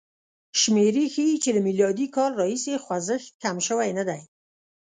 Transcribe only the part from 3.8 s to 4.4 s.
نه دی.